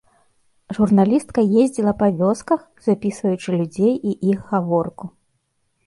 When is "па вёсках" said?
2.01-2.59